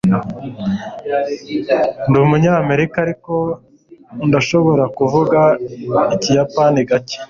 [2.07, 3.33] ndi umunyamerika, ariko
[4.27, 5.39] ndashobora kuvuga
[6.15, 7.17] ikiyapani gake